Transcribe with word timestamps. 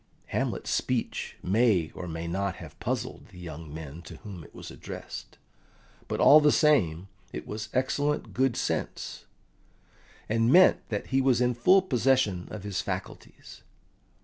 Hamlet's 0.29 0.71
speech 0.71 1.35
may 1.43 1.91
or 1.93 2.07
may 2.07 2.27
not 2.27 2.55
have 2.55 2.79
puzzled 2.79 3.27
the 3.27 3.37
young 3.37 3.71
men 3.71 4.01
to 4.01 4.15
whom 4.15 4.43
it 4.43 4.51
was 4.55 4.71
addressed, 4.71 5.37
but, 6.07 6.19
all 6.19 6.39
the 6.39 6.51
same, 6.51 7.07
it 7.31 7.45
was 7.45 7.69
excellent 7.71 8.33
good 8.33 8.57
sense, 8.57 9.25
and 10.27 10.51
meant 10.51 10.79
that 10.89 11.07
he 11.13 11.21
was 11.21 11.39
in 11.39 11.53
full 11.53 11.83
possession 11.83 12.47
of 12.49 12.63
his 12.63 12.81
faculties. 12.81 13.61